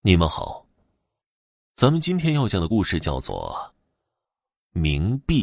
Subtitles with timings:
[0.00, 0.64] 你们好，
[1.74, 3.74] 咱们今天要讲的故事叫做
[4.80, 5.42] 《冥币》。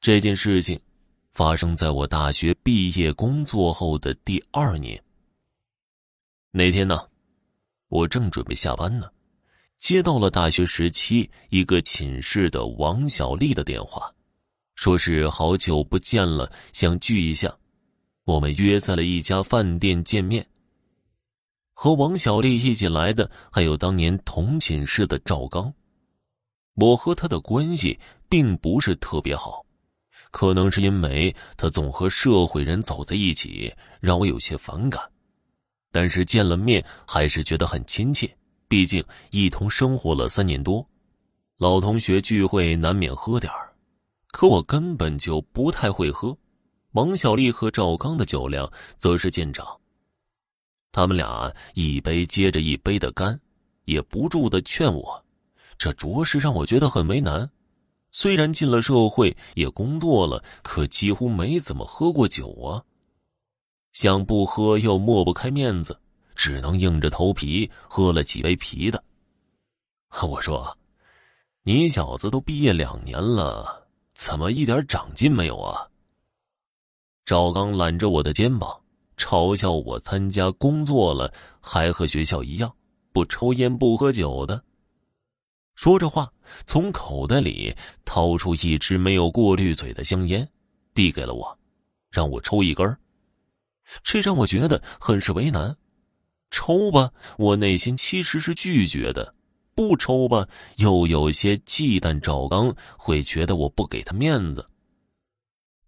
[0.00, 0.78] 这件事情
[1.30, 5.00] 发生在我大学毕业工作后的第二年。
[6.50, 7.08] 那天呢，
[7.86, 9.08] 我正准备下班呢，
[9.78, 14.12] 接到了大学时期一个寝室的王小丽的电话，
[14.74, 17.56] 说是好久不见了，想聚一下。
[18.24, 20.44] 我们约在了一家饭店见面。
[21.74, 25.72] 和王小丽一起来的还有当年同寝室的赵刚。
[26.74, 27.98] 我和他的关系
[28.28, 29.64] 并不是特别好，
[30.30, 35.02] 可能是因为他总和社会人走在一起，让我有些反感。
[35.90, 38.34] 但是见了面还是觉得很亲切，
[38.68, 40.86] 毕竟一同生活了三年多，
[41.58, 43.70] 老同学聚会难免喝点儿。
[44.30, 46.34] 可我根本就不太会喝，
[46.92, 49.66] 王小丽和赵刚的酒量则是见长。
[50.92, 53.40] 他们俩一杯接着一杯的干，
[53.86, 55.24] 也不住的劝我，
[55.78, 57.50] 这着实让我觉得很为难。
[58.10, 62.84] 虽然进了社会也工作了，可几乎没怎么喝过酒啊。
[63.94, 65.98] 想不喝又抹不开面子，
[66.34, 69.02] 只能硬着头皮喝了几杯啤的。
[70.28, 70.76] 我说
[71.64, 75.88] ：“你小子都毕业两年了，怎么一点长进没有啊？”
[77.24, 78.81] 赵刚揽着我的肩膀。
[79.22, 82.74] 嘲笑我参加工作了，还和学校一样
[83.12, 84.60] 不抽烟不喝酒的。
[85.76, 86.32] 说着话，
[86.66, 87.72] 从口袋里
[88.04, 90.46] 掏出一支没有过滤嘴的香烟，
[90.92, 91.56] 递给了我，
[92.10, 92.98] 让我抽一根。
[94.02, 95.76] 这让我觉得很是为难。
[96.50, 99.32] 抽吧，我内心其实是拒绝的；
[99.76, 104.68] 不抽吧，又有些忌惮赵刚会觉得我不给他面子。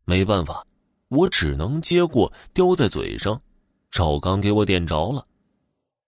[0.05, 0.65] 没办法。
[1.15, 3.41] 我只能接过，叼在嘴上。
[3.91, 5.25] 赵刚给我点着了，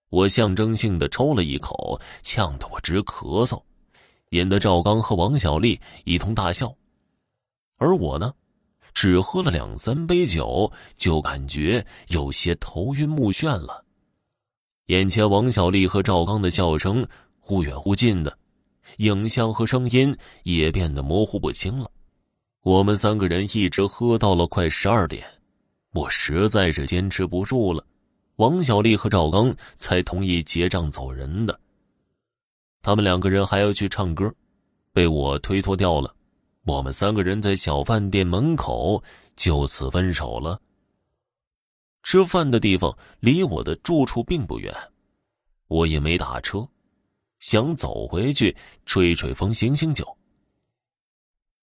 [0.09, 3.61] 我象征性的抽了一口，呛得我直咳嗽，
[4.31, 6.75] 引得赵刚和王小丽一通大笑。
[7.77, 8.33] 而我呢，
[8.93, 13.85] 只喝了两三杯酒，就感觉有些头晕目眩了。
[14.87, 17.07] 眼前王小丽和赵刚的笑声
[17.39, 18.37] 忽远忽近的，
[18.97, 21.89] 影像和声音也变得模糊不清了。
[22.67, 25.25] 我们三个人一直喝到了快十二点，
[25.93, 27.81] 我实在是坚持不住了，
[28.35, 31.57] 王小丽和赵刚才同意结账走人的。
[32.81, 34.29] 他们两个人还要去唱歌，
[34.91, 36.13] 被我推脱掉了。
[36.65, 39.01] 我们三个人在小饭店门口
[39.37, 40.59] 就此分手了。
[42.03, 44.75] 吃饭的地方离我的住处并不远，
[45.69, 46.67] 我也没打车，
[47.39, 48.53] 想走回去
[48.85, 50.05] 吹吹风、醒醒酒。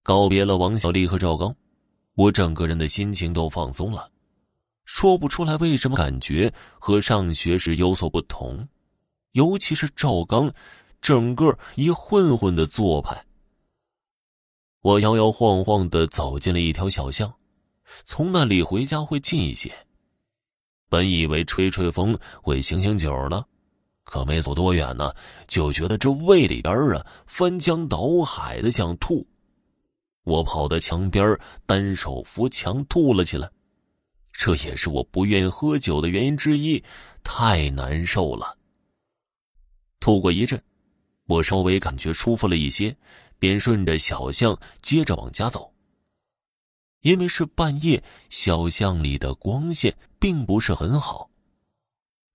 [0.04, 1.56] 告别了王小丽和赵刚，
[2.14, 4.10] 我整个人的心情都放松了，
[4.84, 8.68] 说不出来为什么感觉和上学时有所不同，
[9.32, 10.52] 尤其是赵刚，
[11.00, 13.24] 整个一混混的做派。
[14.82, 17.32] 我摇摇晃晃的走进了一条小巷，
[18.04, 19.72] 从那里回家会近一些。
[20.90, 23.42] 本以为吹吹风会醒醒酒呢，
[24.04, 25.14] 可没走多远呢，
[25.48, 29.26] 就觉得这胃里边啊翻江倒海的想吐。
[30.24, 33.50] 我跑到墙边，单手扶墙吐了起来，
[34.32, 36.82] 这也是我不愿意喝酒的原因之一，
[37.22, 38.58] 太难受了。
[40.00, 40.62] 吐过一阵，
[41.26, 42.96] 我稍微感觉舒服了一些，
[43.38, 45.72] 便顺着小巷接着往家走。
[47.02, 51.28] 因为是半夜，小巷里的光线并不是很好。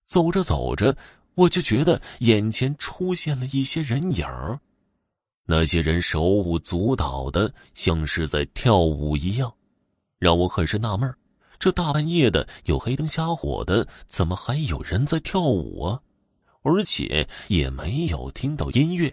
[0.05, 0.95] 走着走着，
[1.33, 4.59] 我就觉得眼前出现了一些人影儿。
[5.51, 9.51] 那些人手舞足蹈的，像是在跳舞一样，
[10.19, 11.11] 让我很是纳闷
[11.57, 15.99] 这大半夜的，有黑灯瞎火的，怎么还有人在跳舞啊？
[16.61, 19.11] 而且也没有听到音乐。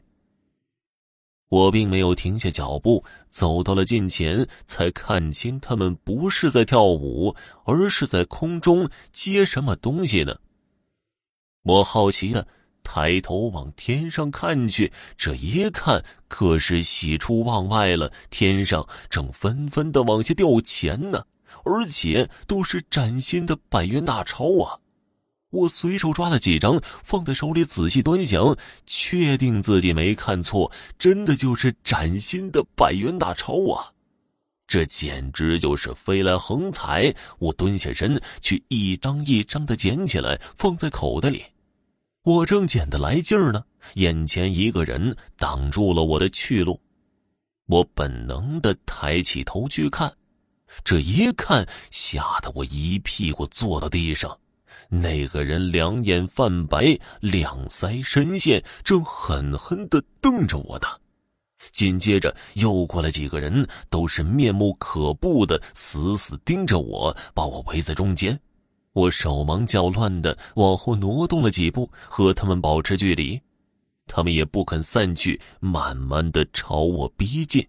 [1.49, 10.37] 我并没有停下脚步，走到了近前，才看清他们不是在跳舞，而是在空中接什么东西呢。
[11.63, 12.47] 我好奇的。
[12.89, 18.13] 抬头往天上看去，这一看可是喜出望外了。
[18.31, 21.25] 天上正纷纷的往下掉钱呢，
[21.65, 24.79] 而且都是崭新的百元大钞啊！
[25.51, 28.57] 我随手抓了几张，放在手里仔细端详，
[28.87, 33.91] 确定自己没看错，真的就是崭新的百元大钞啊！
[34.69, 37.13] 这简直就是飞来横财！
[37.41, 41.45] 我蹲下身去，一张一张的捡起来，放在口袋里。
[42.27, 43.63] 我正捡得来劲儿呢，
[43.95, 46.81] 眼前一个人挡住了我的去路。
[47.67, 50.13] 我本能的抬起头去看，
[50.83, 54.37] 这一看吓得我一屁股坐到地上。
[54.89, 60.89] 那个人两眼泛白，两腮深陷，正狠狠的瞪着我呢。
[61.71, 68.37] 紧接着又过来几个人，都是面目可怖的，死死盯着我，把我围在中间。
[68.97, 73.39] 我手忙脚乱的往后挪动了几步，和他们保持距离。
[74.07, 77.69] 他们也不肯散去，慢慢的朝我逼近。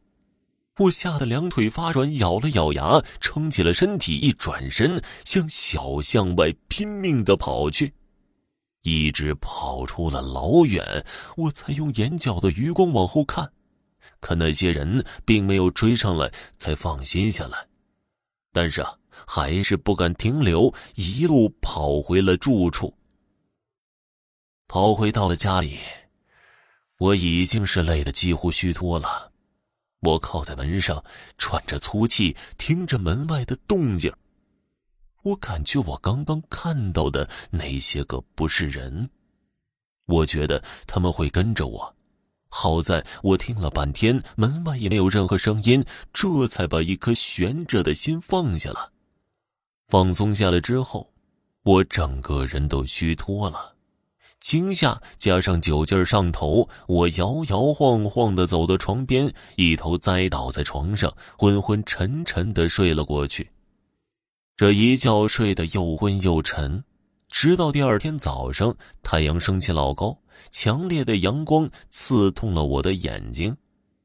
[0.77, 7.93] 我吓得两腿发软，咬了咬牙，撑起了身体，一转身向小巷外拼命的跑去。
[8.83, 13.51] 一直跑出了老远，我才用眼角的余光往后看。
[14.21, 17.67] 看那些人并没有追上来，才放心下来。
[18.53, 22.93] 但是啊，还是不敢停留，一路跑回了住处。
[24.67, 25.79] 跑回到了家里，
[26.99, 29.31] 我已经是累得几乎虚脱了。
[30.01, 31.03] 我靠在门上，
[31.37, 34.13] 喘着粗气，听着门外的动静。
[35.23, 39.09] 我感觉我刚刚看到的那些个不是人，
[40.05, 41.95] 我觉得他们会跟着我。
[42.49, 48.93] 好在我听了半天，门外也没有任何声音，这才把一颗悬着的心放下了。
[49.87, 51.09] 放松下来之后，
[51.63, 53.73] 我整个人都虚脱了，
[54.41, 63.49] 惊吓加上酒劲上头，我摇摇晃晃的走到床边，一头栽倒在床上，昏昏沉沉的睡了过去。
[64.57, 66.83] 这一觉睡得又昏又沉，
[67.29, 70.17] 直到第二天早上，太阳升起老高。
[70.51, 73.55] 强烈的阳光刺痛了我的眼睛，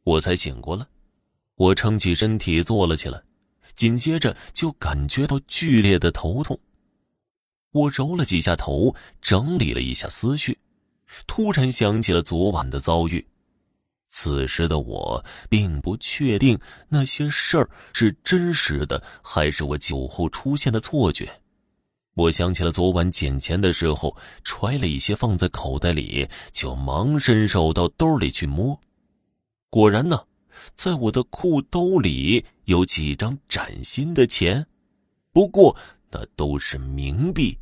[0.04, 0.86] 我才醒过来。
[1.56, 3.20] 我撑起身体坐了起来，
[3.74, 6.58] 紧接着就感觉到剧烈的头痛。
[7.72, 10.58] 我揉了几下头，整理了一下思绪，
[11.26, 13.26] 突然想起了昨晚的遭遇。
[14.08, 16.58] 此时的我并不确定
[16.90, 21.40] 那些事儿是真实的，还是我酒后出现的错觉。
[22.14, 24.14] 我想起了昨晚捡钱的时候，
[24.44, 28.78] 揣了一些放在口袋里，就忙伸手到兜里去摸。
[29.70, 30.22] 果然呢，
[30.74, 34.66] 在我的裤兜里有几张崭新的钱，
[35.32, 35.76] 不过
[36.10, 37.56] 那都是冥币。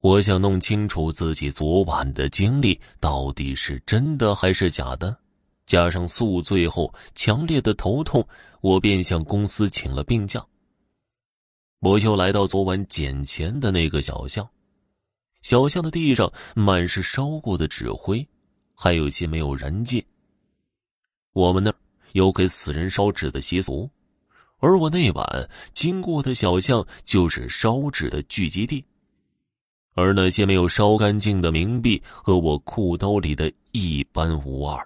[0.00, 5.16] 我想弄清楚自己昨晚的经历到底是真的还是假的，
[5.66, 8.26] 加上宿醉后强烈的头痛，
[8.60, 10.44] 我便向公司请了病假。
[11.80, 14.48] 我又来到昨晚捡钱的那个小巷，
[15.42, 18.26] 小巷的地上满是烧过的纸灰，
[18.74, 20.04] 还有些没有燃尽。
[21.38, 21.76] 我们那儿
[22.14, 23.88] 有给死人烧纸的习俗，
[24.58, 28.84] 而我那晚经过的小巷就是烧纸的聚集地，
[29.94, 34.84] 而那些没有烧干净的冥币和我裤兜里的一般无二。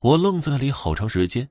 [0.00, 1.48] 我愣在那里好长时间。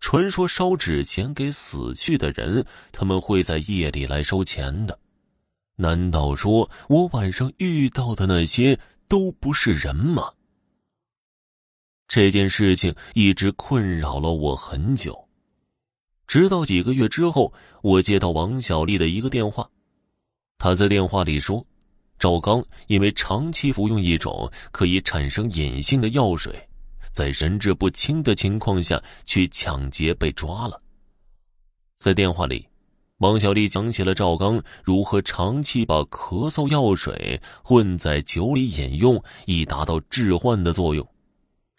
[0.00, 4.98] 传说烧纸钱给死去的人，他们会在夜里来收钱的。
[5.76, 10.32] 难道说我晚上遇到的那些都不是人吗？
[12.14, 15.18] 这件事情一直困扰了我很久，
[16.26, 17.50] 直到几个月之后，
[17.80, 19.66] 我接到王小丽的一个电话，
[20.58, 21.64] 她在电话里说，
[22.18, 26.54] 赵刚因为长期服用一种可以产生隐性的药水。
[27.10, 30.82] 在神志不清的情况下去抢劫被抓了。
[31.96, 32.68] 在电话里，
[33.20, 41.08] 王小丽讲起了赵刚如何长期把咳嗽药水混在酒里饮用，以达到致幻的作用。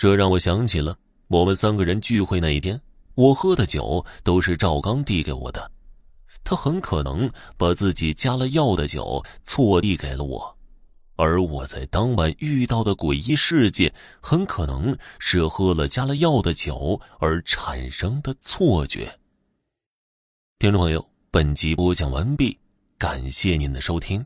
[0.04, 0.98] 这让我想起了
[1.30, 2.78] 我们三个人聚会那一天，
[3.16, 5.72] 我喝的酒都是赵刚递给我的，
[6.44, 10.58] 他很可能把自己加了药的酒错递给了我。
[11.16, 19.18] 而我在当晚遇到的诡异事件，很可能是喝了加了药的酒而产生的错觉。
[20.60, 22.60] 听众朋友，本集播讲完毕，
[22.98, 24.26] 感谢您的收听。